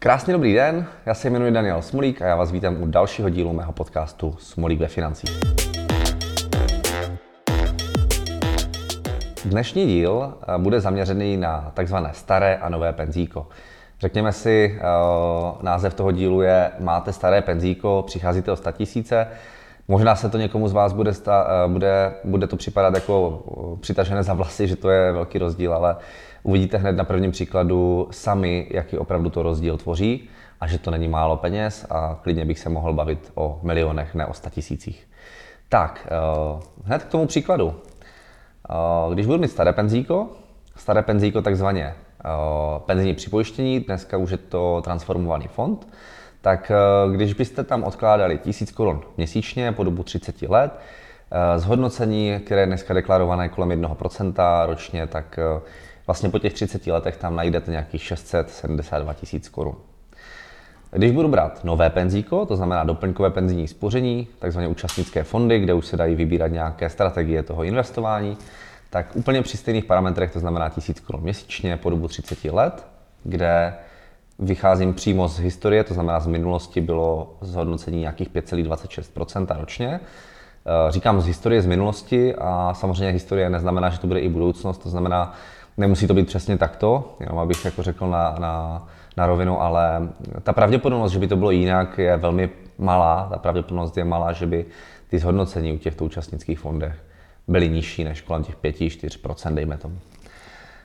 [0.00, 3.52] Krásný dobrý den, já se jmenuji Daniel Smolík a já vás vítám u dalšího dílu
[3.52, 5.30] mého podcastu Smolík ve financích.
[9.44, 13.46] Dnešní díl eh, bude zaměřený na takzvané staré a nové penzíko.
[14.00, 14.82] Řekněme si, eh,
[15.62, 19.26] název toho dílu je Máte staré penzíko, přicházíte o 100 tisíce.
[19.88, 23.42] Možná se to někomu z vás bude, sta, eh, bude, bude to připadat jako
[23.80, 25.96] přitažené za vlasy, že to je velký rozdíl, ale
[26.48, 30.28] uvidíte hned na prvním příkladu sami, jaký opravdu to rozdíl tvoří
[30.60, 34.26] a že to není málo peněz a klidně bych se mohl bavit o milionech, ne
[34.26, 35.06] o 100 tisících.
[35.68, 36.08] Tak,
[36.84, 37.74] hned k tomu příkladu.
[39.12, 40.28] Když budu mít staré penzíko,
[40.76, 41.94] staré penzíko takzvaně
[42.86, 45.88] penzijní připojištění, dneska už je to transformovaný fond,
[46.40, 46.72] tak
[47.12, 50.72] když byste tam odkládali 1000 korun měsíčně po dobu 30 let,
[51.56, 55.38] zhodnocení, které je dneska deklarované kolem 1% ročně, tak
[56.08, 59.74] vlastně po těch 30 letech tam najdete nějakých 672 tisíc korun.
[60.90, 65.86] Když budu brát nové penzíko, to znamená doplňkové penzijní spoření, takzvané účastnické fondy, kde už
[65.86, 68.36] se dají vybírat nějaké strategie toho investování,
[68.90, 72.86] tak úplně při stejných parametrech, to znamená 1000 korun měsíčně po dobu 30 let,
[73.24, 73.74] kde
[74.38, 80.00] vycházím přímo z historie, to znamená z minulosti bylo zhodnocení nějakých 5,26% ročně.
[80.00, 84.78] Eh, říkám z historie z minulosti a samozřejmě historie neznamená, že to bude i budoucnost,
[84.78, 85.34] to znamená,
[85.78, 88.82] nemusí to být přesně takto, jenom abych jako řekl na, na
[89.18, 90.08] na rovinu, ale
[90.42, 93.28] ta pravděpodobnost, že by to bylo jinak, je velmi malá.
[93.32, 94.66] Ta pravděpodobnost je malá, že by
[95.10, 96.94] ty zhodnocení u těchto účastnických fondech
[97.48, 99.98] byly nižší než kolem těch 5-4%, dejme tomu.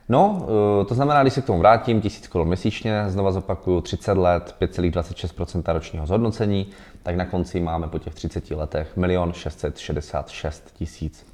[0.10, 0.48] No,
[0.82, 4.56] eh, to znamená, když se k tomu vrátím, 1000 korun měsíčně, znova zopakuju 30 let,
[4.60, 6.68] 5,26% ročního zhodnocení,
[7.04, 11.33] tak na konci máme po těch 30 letech 1 666 tisíc.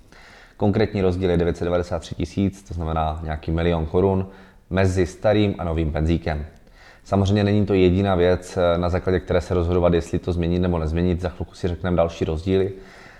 [0.59, 4.27] Konkrétní rozdíl je 993 tisíc, to znamená nějaký milion korun
[4.69, 6.45] mezi starým a novým penzíkem.
[7.03, 10.79] Samozřejmě není to jediná věc, eh, na základě které se rozhodovat, jestli to změnit nebo
[10.79, 11.21] nezměnit.
[11.21, 12.71] Za chvilku si řekneme další rozdíly.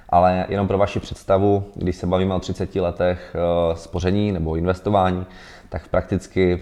[0.10, 5.26] Ale jenom pro vaši představu, když se bavíme o 30 letech eh, spoření nebo investování,
[5.70, 6.60] tak tisky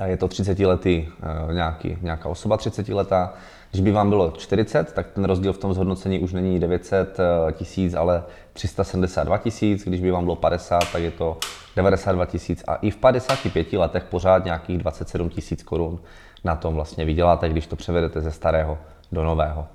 [0.00, 1.08] eh, je to 30 lety
[1.52, 3.34] nějaký, nějaká osoba 30 letá.
[3.70, 7.18] Když by vám bylo 40, tak ten rozdíl v tom zhodnocení už není 900
[7.52, 8.22] tisíc, ale
[8.56, 9.84] 372 tisíc.
[9.84, 11.38] Když by vám bylo 50, tak je to
[11.76, 12.64] 92 tisíc.
[12.68, 15.98] A i v 55 letech pořád nějakých 27 tisíc korun
[16.44, 18.78] na tom vlastně vyděláte, když to převedete ze starého
[19.12, 19.66] do nového.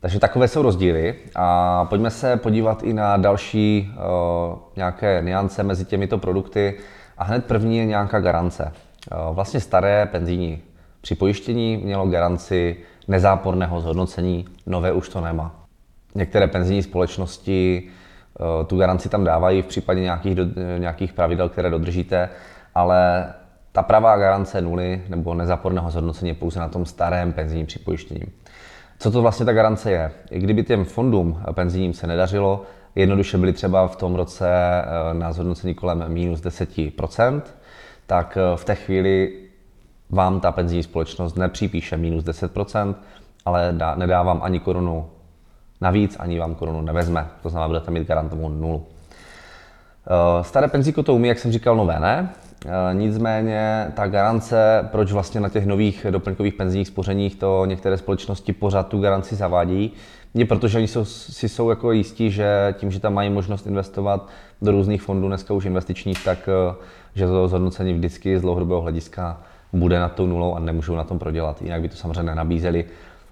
[0.00, 5.84] Takže takové jsou rozdíly a pojďme se podívat i na další uh, nějaké niance mezi
[5.84, 6.78] těmito produkty.
[7.18, 8.72] A hned první je nějaká garance.
[9.12, 10.62] Uh, vlastně staré penzijní
[11.00, 12.76] připojištění mělo garanci
[13.08, 15.59] nezáporného zhodnocení, nové už to nemá.
[16.14, 17.82] Některé penzijní společnosti
[18.40, 20.44] uh, tu garanci tam dávají v případě nějakých, do,
[20.78, 22.28] nějakých pravidel, které dodržíte,
[22.74, 23.32] ale
[23.72, 28.24] ta pravá garance nuly nebo nezáporného zhodnocení je pouze na tom starém penzijním připojištění.
[28.98, 30.12] Co to vlastně ta garance je?
[30.30, 32.62] I kdyby těm fondům penzijním se nedařilo,
[32.94, 37.42] jednoduše byly třeba v tom roce eh, na zhodnocení kolem minus 10%,
[38.06, 39.32] tak eh, v té chvíli
[40.10, 42.94] vám ta penzijní společnost nepřipíše minus 10%,
[43.44, 45.06] ale dá, vám ani korunu
[45.80, 47.26] navíc, ani vám korunu nevezme.
[47.42, 48.86] To znamená, budete mít garantovanou nulu.
[50.06, 52.28] Eh, staré penzíko to umí, jak jsem říkal, nové ne.
[52.66, 58.52] Eh, nicméně ta garance, proč vlastně na těch nových doplňkových penzijních spořeních to některé společnosti
[58.52, 59.92] pořád tu garanci zavádí,
[60.34, 63.66] je proto, že oni jsou, si jsou jako jistí, že tím, že tam mají možnost
[63.66, 64.28] investovat
[64.62, 66.74] do různých fondů, dneska už investičních, tak eh,
[67.14, 69.40] že to zhodnocení vždycky z dlouhodobého hlediska
[69.72, 71.62] bude na tou nulou a nemůžou na tom prodělat.
[71.62, 72.84] Jinak by to samozřejmě nenabízeli.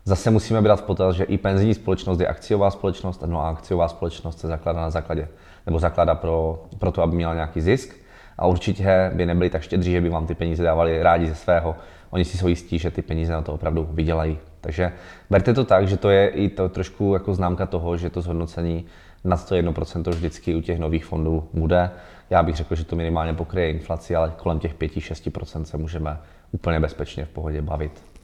[0.08, 3.88] Zase musíme brát v potaz, že i penzijní společnost je akciová společnost, no a akciová
[3.88, 5.28] společnost se zakládá na základě,
[5.66, 7.96] nebo zakládá pro, pro to, aby měla nějaký zisk
[8.38, 11.76] a určitě by nebyli tak štědří, že by vám ty peníze dávali rádi ze svého.
[12.10, 14.38] Oni si jsou jistí, že ty peníze na to opravdu vydělají.
[14.60, 14.92] Takže
[15.30, 18.86] berte to tak, že to je i to trošku jako známka toho, že to zhodnocení
[19.24, 21.90] nad to 1% vždycky u těch nových fondů bude.
[22.30, 26.18] Já bych řekl, že to minimálně pokryje inflaci, ale kolem těch 5-6% se můžeme
[26.52, 28.17] úplně bezpečně v pohodě bavit.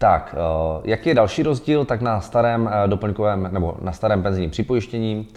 [0.00, 1.84] Tak, eh, jaký je další rozdíl?
[1.84, 5.28] Tak na starém eh, doplňkovém nebo na starém penzijním připojištění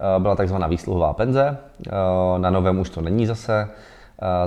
[0.00, 1.58] Eh, byla takzvaná výsluhová penze.
[2.38, 3.68] Na novém už to není zase.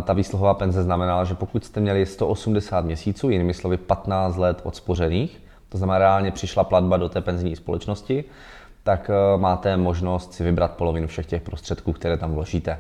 [0.04, 4.76] Ta výsluhová penze znamenala, že pokud jste měli 180 měsíců, jinými slovy 15 let od
[4.76, 8.24] spořených, to znamená reálně přišla platba do té penzijní společnosti,
[8.84, 12.80] tak máte možnost si vybrat polovinu všech těch prostředků, které tam vložíte.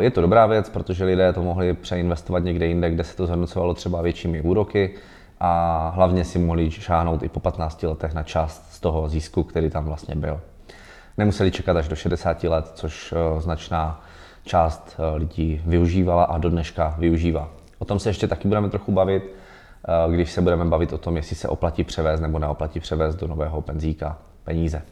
[0.00, 3.74] Je to dobrá věc, protože lidé to mohli přeinvestovat někde jinde, kde se to zhodnocovalo
[3.74, 4.94] třeba většími úroky
[5.40, 9.70] a hlavně si mohli šáhnout i po 15 letech na část z toho zisku, který
[9.70, 10.40] tam vlastně byl
[11.18, 14.00] nemuseli čekat až do 60 let, což eh, značná
[14.44, 17.48] část eh, lidí využívala a do dneška využívá.
[17.78, 19.34] O tom se ještě taky budeme trochu bavit.
[20.10, 23.62] když se budeme bavit o tom, jestli se oplatí převést nebo neoplatí převést do nového
[23.62, 24.82] penzíka peníze.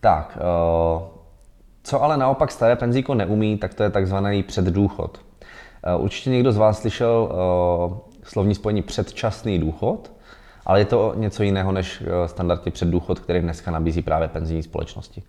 [0.00, 0.38] Tak,
[1.82, 5.20] co ale naopak staré penzíko neumí, tak to je takzvaný předdůchod.
[5.98, 7.32] Určitě někdo z vás slyšel
[8.22, 10.12] slovní spojení předčasný důchod,
[10.66, 15.22] ale je to něco jiného než standardně předdůchod, který dneska nabízí právě penzijní společnosti.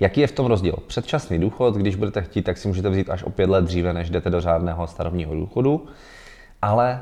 [0.00, 0.74] Jaký je v tom rozdíl?
[0.86, 4.10] Předčasný důchod, když budete chtít, tak si můžete vzít až o pět let dříve, než
[4.10, 5.86] jdete do řádného starobního důchodu,
[6.62, 7.00] ale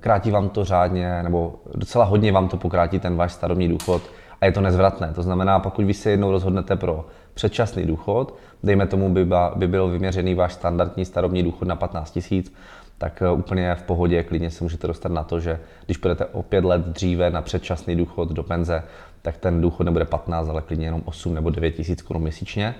[0.00, 4.02] krátí vám to řádně, nebo docela hodně vám to pokrátí ten váš starobní důchod
[4.40, 5.12] a je to nezvratné.
[5.14, 9.26] To znamená, pokud vy se jednou rozhodnete pro předčasný důchod, dejme tomu, by,
[9.56, 12.54] by byl vyměřený váš standardní starobní důchod na 15 tisíc,
[13.02, 16.42] tak eh, úplně v pohodě klidně se můžete dostat na to, že když půjdete o
[16.42, 18.82] pět let dříve na předčasný důchod do penze,
[19.22, 22.74] tak ten důchod nebude 15, ale klidně jenom 8 nebo 9 tisíc korun měsíčně,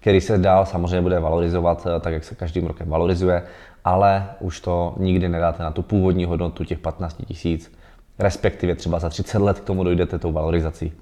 [0.00, 3.42] který se dál samozřejmě bude valorizovat eh, tak, jak se každým rokem valorizuje,
[3.84, 7.72] ale už to nikdy nedáte na tu původní hodnotu těch 15 tisíc,
[8.18, 10.92] respektive třeba za 30 let k tomu dojdete tou valorizací.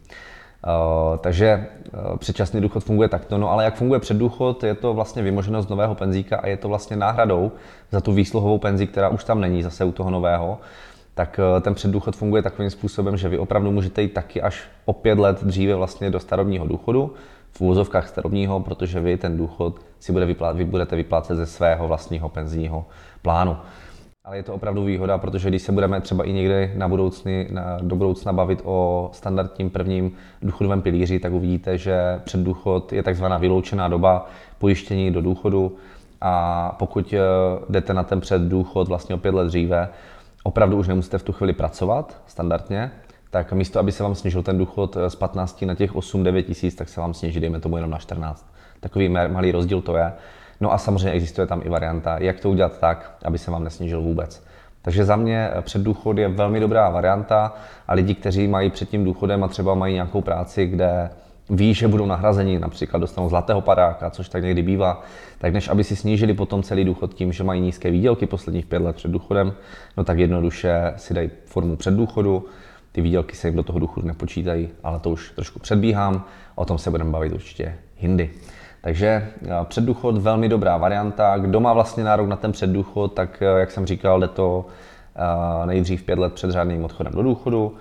[0.66, 1.66] Uh, takže
[2.10, 5.94] uh, předčasný důchod funguje takto, no ale jak funguje předdůchod, je to vlastně vymoženost nového
[5.94, 7.52] penzíka a je to vlastně náhradou
[7.90, 10.58] za tu výsluhovou penzi, která už tam není zase u toho nového
[11.14, 14.92] tak eh, ten předdůchod funguje takovým způsobem, že vy opravdu můžete jít taky až o
[14.92, 17.14] pět let dříve vlastně do starobního důchodu,
[17.52, 21.88] v úvozovkách starobního, protože vy ten důchod si bude vyplát, vy budete vyplácet ze svého
[21.88, 22.84] vlastního penzijního
[23.22, 23.56] plánu.
[24.24, 27.78] Ale je to opravdu výhoda, protože když se budeme třeba i někde na budoucny, na,
[27.82, 33.88] do budoucna bavit o standardním prvním důchodovém pilíři, tak uvidíte, že předdůchod je takzvaná vyloučená
[33.88, 34.26] doba
[34.58, 35.76] pojištění do důchodu
[36.20, 37.18] a pokud eh,
[37.68, 39.88] jdete na ten předdůchod vlastně o pět let dříve,
[40.42, 42.90] opravdu už nemusíte v tu chvíli pracovat standardně,
[43.30, 46.74] tak místo, aby se vám snížil ten důchod eh, z 15 na těch 8-9 tisíc,
[46.74, 48.52] tak se vám sníží, dejme tomu, jenom na 14.
[48.80, 50.12] Takový malý rozdíl to je.
[50.62, 54.02] No a samozřejmě existuje tam i varianta, jak to udělat tak, aby se vám nesnížil
[54.02, 54.44] vůbec.
[54.82, 57.54] Takže za mě předdůchod je velmi dobrá varianta
[57.88, 61.10] a lidi, kteří mají před tím důchodem a třeba mají nějakou práci, kde
[61.50, 65.02] ví, že budou nahrazeni, například dostanou zlatého padáka, což tak někdy bývá,
[65.38, 68.82] tak než aby si snížili potom celý důchod tím, že mají nízké výdělky posledních pět
[68.82, 69.52] let před důchodem,
[69.96, 72.46] no tak jednoduše si dají formu předdůchodu,
[72.92, 76.24] ty výdělky se jim do toho důchodu nepočítají, ale to už trošku předbíhám,
[76.54, 78.30] o tom se budeme bavit určitě hindy.
[78.82, 81.38] Takže eh, předdůchod velmi dobrá varianta.
[81.38, 84.66] Kdo má vlastně nárok na ten předdůchod, tak eh, jak jsem říkal, jde to
[85.16, 87.74] eh, nejdřív pět let před řádným odchodem do důchodu.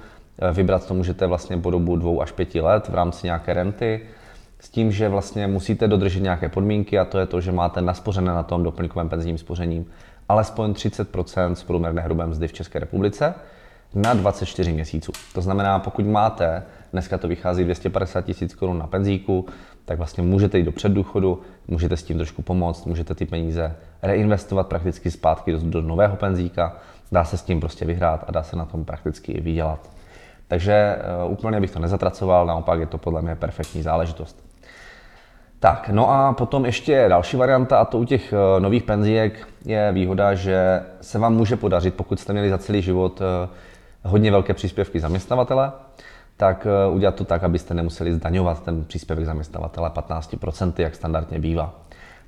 [0.53, 4.01] Vybrat to můžete vlastně po dobu dvou až pěti let v rámci nějaké renty,
[4.59, 8.31] s tím, že vlastně musíte dodržet nějaké podmínky a to je to, že máte naspořené
[8.31, 9.85] na tom doplňkovém penzijním spořením
[10.29, 13.33] alespoň 30% z průměrné hrubé mzdy v České republice
[13.95, 15.11] na 24 měsíců.
[15.33, 16.63] To znamená, pokud máte,
[16.93, 19.45] dneska to vychází 250 tisíc korun na penzíku,
[19.85, 24.67] tak vlastně můžete jít do předdůchodu, můžete s tím trošku pomoct, můžete ty peníze reinvestovat
[24.67, 26.75] prakticky zpátky do, do nového penzíka,
[27.11, 29.89] dá se s tím prostě vyhrát a dá se na tom prakticky i vydělat.
[30.47, 30.95] Takže
[31.25, 34.45] uh, úplně bych to nezatracoval, naopak je to podle mě perfektní záležitost.
[35.59, 39.91] Tak, no a potom ještě další varianta, a to u těch uh, nových penzíjek je
[39.91, 43.25] výhoda, že se vám může podařit, pokud jste měli za celý život uh,
[44.03, 45.71] hodně velké příspěvky zaměstnavatele,
[46.41, 51.75] tak udělat to tak, abyste nemuseli zdaňovat ten příspěvek zaměstnavatele 15%, jak standardně bývá.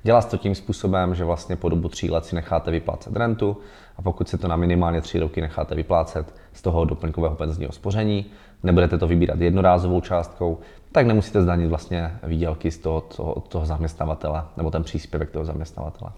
[0.02, 3.56] Dělá se to tím způsobem, že vlastně po dobu tří let si necháte vyplácet rentu
[3.96, 8.26] a pokud si to na minimálně tři roky necháte vyplácet z toho doplňkového penzijního spoření,
[8.62, 10.58] nebudete to vybírat jednorázovou částkou,
[10.92, 16.10] tak nemusíte zdanit vlastně výdělky z toho, toho, toho zaměstnavatele nebo ten příspěvek toho zaměstnavatele.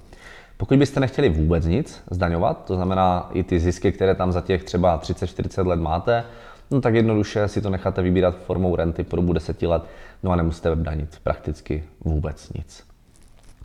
[0.56, 4.64] Pokud byste nechtěli vůbec nic zdaňovat, to znamená i ty zisky, které tam za těch
[4.64, 6.24] třeba 30-40 let máte,
[6.70, 9.82] no tak jednoduše si to necháte vybírat formou renty po dobu 10 let,
[10.22, 12.84] no a nemusíte danit prakticky vůbec nic.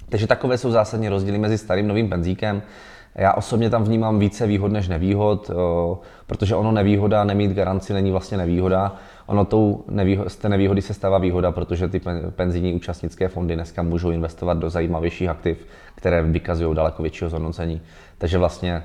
[0.09, 2.61] Takže takové jsou zásadní rozdíly mezi starým novým penzíkem.
[3.15, 5.51] Já osobně tam vnímám více výhod než nevýhod,
[6.27, 8.95] protože ono nevýhoda, nemít garanci není vlastně nevýhoda.
[9.25, 13.83] Ono tou nevýho- z té nevýhody se stává výhoda, protože ty penzijní účastnické fondy dneska
[13.83, 17.81] můžou investovat do zajímavějších aktiv, které vykazují daleko většího zhodnocení.
[18.17, 18.83] Takže vlastně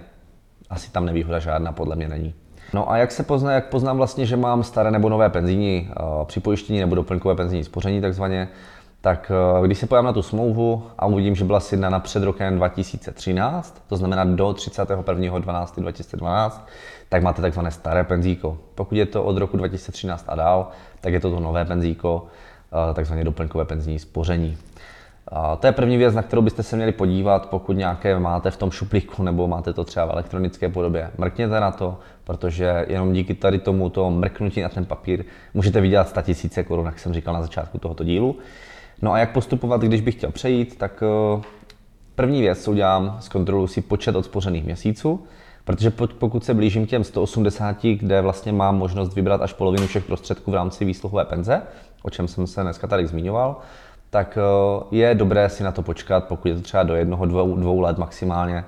[0.70, 2.34] asi tam nevýhoda žádná podle mě není.
[2.72, 5.90] No a jak se pozná, jak poznám vlastně, že mám staré nebo nové penzijní
[6.24, 8.48] připojištění nebo doplňkové penzijní spoření takzvaně,
[9.06, 9.34] tak eh,
[9.66, 13.96] když se pojám na tu smlouvu a uvidím, že byla sjednána před rokem 2013, to
[13.96, 16.60] znamená do 31.12.2012,
[17.08, 18.58] tak máte takzvané staré penzíko.
[18.74, 20.68] Pokud je to od roku 2013 a dál,
[21.00, 22.26] tak je to to nové penzíko,
[22.90, 24.56] eh, takzvané doplňkové penzijní spoření.
[25.28, 28.56] A to je první věc, na kterou byste se měli podívat, pokud nějaké máte v
[28.56, 31.10] tom šuplíku nebo máte to třeba v elektronické podobě.
[31.18, 36.08] Mrkněte na to, protože jenom díky tady tomu to mrknutí na ten papír můžete vydělat
[36.08, 36.20] 100
[36.56, 38.36] 000 korun, jak jsem říkal na začátku tohoto dílu.
[39.02, 41.42] No a jak postupovat, když bych chtěl přejít, tak eh,
[42.14, 45.26] první věc, co udělám, zkontroluji si počet odspořených měsíců.
[45.64, 50.04] Protože pokud se blížím k těm 180, kde vlastně mám možnost vybrat až polovinu všech
[50.04, 51.62] prostředků v rámci výsluhové penze,
[52.02, 53.56] o čem jsem se dneska tady zmiňoval,
[54.10, 57.56] tak eh, je dobré si na to počkat, pokud je to třeba do jednoho, dvou,
[57.56, 58.64] dvou let maximálně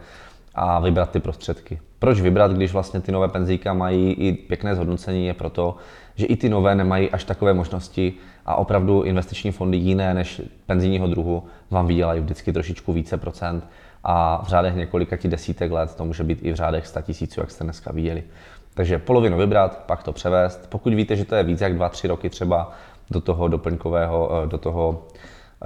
[0.55, 1.81] a vybrat ty prostředky.
[1.99, 5.77] Proč vybrat, když vlastně ty nové penzíka mají i pěkné zhodnocení, je proto,
[6.15, 8.15] že i ty nové nemají až takové možnosti
[8.47, 13.69] a opravdu investiční fondy jiné než penzijního druhu vám vydělají vždycky trošičku více procent
[14.05, 17.41] a v řádech několika ti desítek let to může být i v řádech 100 tisíců,
[17.41, 18.25] jak jste dneska viděli.
[18.75, 20.67] Takže polovinu vybrat, pak to převést.
[20.69, 22.73] Pokud víte, že to je víc jak 2-3 roky třeba
[23.11, 25.07] do toho doplňkového, do toho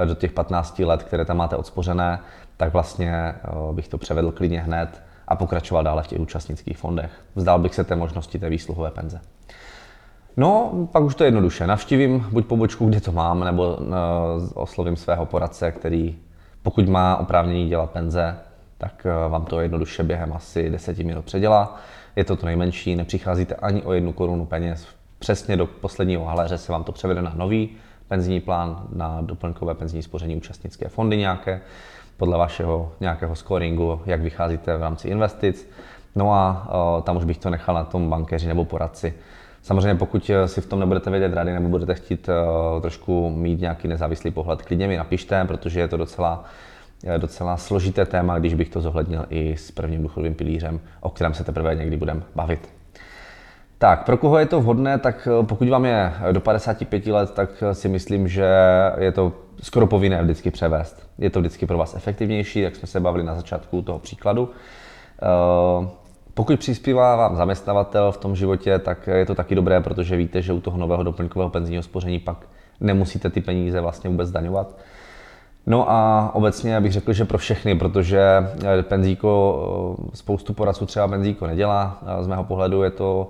[0.05, 2.19] do těch 15 let, které tam máte odspořené,
[2.57, 3.39] tak vlastně eh,
[3.73, 7.11] bych to převedl klidně hned a pokračoval dále v těch účastnických fondech.
[7.35, 9.21] Vzdal bych se té možnosti té výsluhové penze.
[10.37, 11.67] No, pak už to je jednoduše.
[11.67, 13.79] Navštívím buď pobočku, kde to mám, nebo
[14.55, 16.17] oslovím svého poradce, který
[16.63, 18.37] pokud má oprávnění dělat penze,
[18.79, 21.77] tak vám to jednoduše během asi 10 minut předělá.
[22.17, 24.87] Je to to nejmenší, nepřicházíte ani o jednu korunu peněz
[25.19, 27.71] přesně do posledního haléře se vám to převede na nový
[28.09, 31.61] penzijní plán, na doplňkové penzijní spoření účastnické fondy nějaké,
[32.23, 35.71] podle vašeho nějakého scoringu, jak vycházíte v rámci investic.
[36.17, 36.69] No a
[37.05, 39.15] tam už bych to nechal na tom bankéři nebo poradci.
[39.63, 43.89] Samozřejmě pokud si v tom nebudete vědět rady nebo budete chtít o, trošku mít nějaký
[43.89, 46.45] nezávislý pohled, klidně mi napište, protože je to docela
[47.19, 51.45] docela složité téma, když bych to zohlednil i s prvním důchodovým pilířem, o kterém se
[51.45, 52.69] teprve někdy budeme bavit.
[53.79, 57.89] Tak, pro koho je to vhodné, tak pokud vám je do 55 let, tak si
[57.89, 58.47] myslím, že
[58.99, 61.12] je to skoro povinné vždycky převést.
[61.23, 64.51] Je to vždycky pro vás efektivnější, jak jsme se bavili na začátku toho příkladu.
[65.23, 65.89] Eh,
[66.35, 70.53] pokud přispívá vám zaměstnavatel v tom životě, tak je to taky dobré, protože víte, že
[70.53, 72.37] u toho nového doplňkového penzijního spoření pak
[72.81, 74.79] nemusíte ty peníze vlastně vůbec daňovat.
[75.67, 78.23] No a obecně bych řekl, že pro všechny, protože
[78.83, 82.03] penzíko, spoustu poradců třeba penzíko nedělá.
[82.21, 83.29] Z mého pohledu je to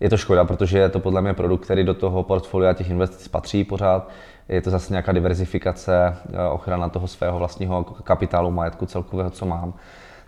[0.00, 3.28] je to škoda, protože je to podle mě produkt, který do toho portfolia těch investic
[3.28, 4.10] patří pořád.
[4.48, 9.74] Je to zase nějaká diverzifikace, eh, ochrana toho svého vlastního kapitálu, majetku celkového, co mám.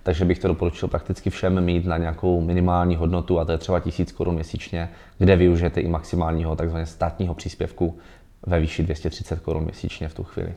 [0.03, 3.81] Takže bych to doporučil prakticky všem mít na nějakou minimální hodnotu, a to je třeba
[3.81, 7.99] 1000 korun měsíčně, kde využijete i maximálního takzvaného státního příspěvku
[8.47, 10.55] ve výši 230 korun měsíčně v tu chvíli.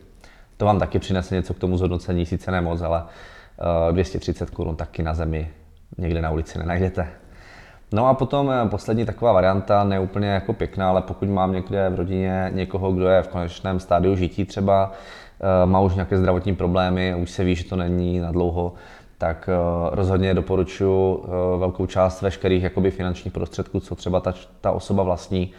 [0.57, 3.03] To vám taky přinese něco k tomu zhodnocení, sice ne moc, ale
[3.91, 5.49] 230 eh, korun taky na zemi
[5.97, 7.20] někde na ulici nenajdete.
[7.93, 11.89] No a potom eh, poslední taková varianta, ne úplně jako pěkná, ale pokud mám někde
[11.89, 14.91] v rodině někoho, kdo je v konečném stádiu žití třeba,
[15.39, 18.73] eh, má už nějaké zdravotní problémy, už se ví, že to není na dlouho,
[19.17, 19.55] tak eh,
[19.95, 21.25] rozhodně doporučuji
[21.57, 25.51] velkou část veškerých jakoby finančních prostředků, co třeba ta, ta osoba vlastní,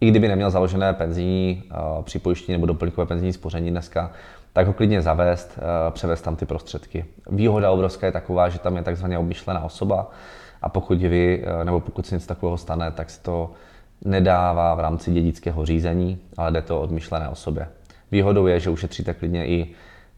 [0.00, 1.62] i kdyby neměl založené penzijní
[2.02, 4.10] připojištění nebo doplňkové penzijní spoření dneska,
[4.52, 5.58] tak ho klidně zavést,
[5.90, 7.04] převést tam ty prostředky.
[7.30, 10.10] Výhoda obrovská je taková, že tam je takzvaně obmyšlená osoba,
[10.62, 13.50] a pokud vy, eh, nebo pokud se něco takového stane, tak se to
[14.04, 17.68] nedává v rámci dědického řízení, ale jde to od myšlené osobě.
[18.12, 19.70] Výhodou je, že ušetříte klidně i,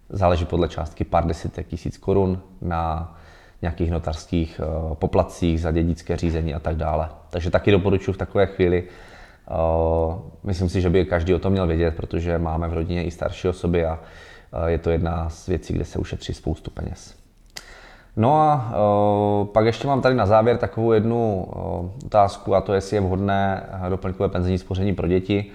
[0.09, 3.15] záleží podle částky, pár desítek tisíc korun na
[3.63, 7.09] nějakých notarských eh, poplatcích za dědické řízení a tak dále.
[7.31, 8.85] Takže taky doporučuji v takové chvíli.
[8.85, 9.55] Eh,
[10.45, 13.49] myslím si, že by každý o tom měl vědět, protože máme v rodině i starší
[13.49, 13.99] osoby a
[14.67, 17.28] je to jedna z věcí, kde se ušetří spoustu peněz.
[18.19, 18.73] No a
[19.41, 23.01] uh, pak ještě mám tady na závěr takovou jednu uh, otázku a to jestli je
[23.01, 25.47] vhodné doplňkové penzijní spoření pro děti.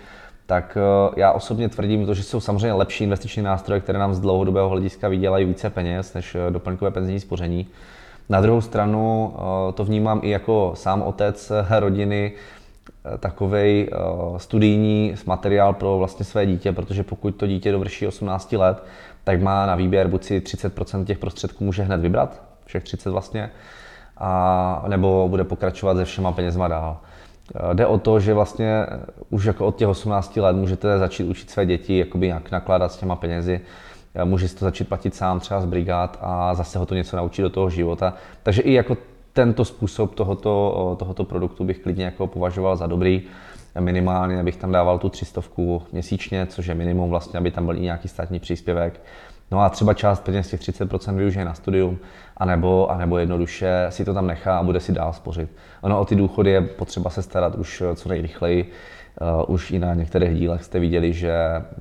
[0.45, 0.77] Tak
[1.07, 4.69] uh, já osobně tvrdím to, že jsou samozřejmě lepší investiční nástroje, které nám z dlouhodobého
[4.69, 7.67] hlediska vydělají více peněz než doplňkové penzijní spoření.
[8.29, 9.33] Na druhou stranu
[9.73, 12.31] to vnímám i jako sám otec rodiny,
[13.19, 13.89] takový
[14.37, 18.83] studijní materiál pro vlastně své dítě, protože pokud to dítě dovrší 18 let,
[19.23, 23.51] tak má na výběr buď si 30% těch prostředků může hned vybrat, všech 30 vlastně,
[24.17, 26.97] a, nebo bude pokračovat se všema penězma dál.
[27.71, 28.85] E, jde o to, že vlastně
[29.29, 32.97] už jako od těch 18 let můžete začít učit své děti jakoby jak nakládat s
[32.97, 33.61] těma penězi,
[34.15, 37.17] e, může si to začít platit sám třeba z brigád a zase ho to něco
[37.17, 38.13] naučit do toho života.
[38.43, 38.97] Takže i jako
[39.33, 43.21] tento způsob tohoto, tohoto produktu bych klidně jako považoval za dobrý.
[43.79, 45.41] Minimálně bych tam dával tu 300
[45.91, 49.01] měsíčně, což je minimum vlastně, aby tam byl i nějaký státní příspěvek.
[49.53, 51.99] No a třeba část peněz těch 30% využije na studium,
[52.37, 55.49] anebo, anebo jednoduše si to tam nechá a bude si dál spořit.
[55.81, 58.71] Ono o ty důchody je potřeba se starat už co nejrychleji.
[59.21, 61.33] Uh, už i na některých dílech jste viděli, že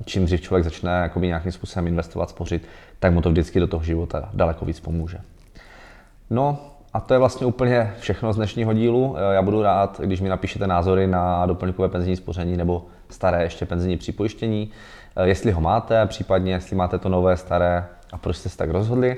[0.05, 2.67] čím dřív člověk začne jakoby nějakým způsobem investovat, spořit,
[2.99, 5.17] tak mu to vždycky do toho života daleko víc pomůže.
[6.29, 9.15] No a to je vlastně úplně všechno z dnešního dílu.
[9.31, 13.97] Já budu rád, když mi napíšete názory na doplňkové penzijní spoření nebo staré ještě penzijní
[13.97, 14.71] připojištění,
[15.23, 19.17] jestli ho máte, případně jestli máte to nové, staré a proč jste se tak rozhodli.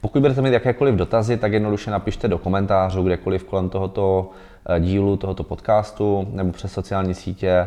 [0.00, 4.30] Pokud budete mít jakékoliv dotazy, tak jednoduše napište do komentářů, kdekoliv kolem tohoto
[4.68, 7.66] eh, dílu, tohoto podcastu, nebo přes sociální sítě eh,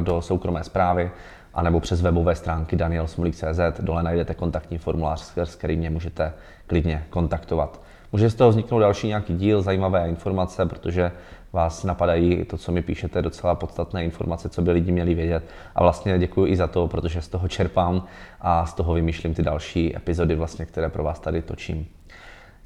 [0.00, 1.10] do soukromé zprávy,
[1.54, 3.80] anebo přes webové stránky danielsmulík.cz.
[3.80, 6.32] Dole najdete kontaktní formulář, s kterým mě můžete
[6.66, 7.80] klidně kontaktovat.
[8.12, 11.12] Může z toho vzniknout další nějaký díl, zajímavé informace, protože
[11.52, 15.44] vás napadají to, co mi píšete, docela podstatné informace, co by lidi měli vědět.
[15.74, 18.04] A vlastně děkuji i za to, protože z toho čerpám
[18.40, 21.86] a z toho vymýšlím ty další epizody, vlastně, které pro vás tady točím.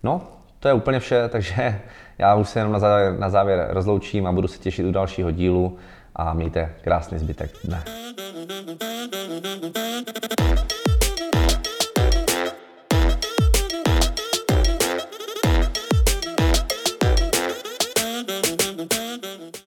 [0.03, 0.21] No,
[0.61, 1.81] to je úplně vše, takže
[2.19, 5.31] já už se jenom na závěr, na závěr rozloučím a budu se těšit u dalšího
[5.31, 5.77] dílu
[6.17, 7.85] a mějte krásný zbytek dne.